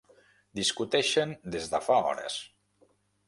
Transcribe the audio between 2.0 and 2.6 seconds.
hores.